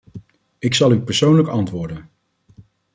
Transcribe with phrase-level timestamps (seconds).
[0.59, 2.09] Ik zal u persoonlijk antwoorden.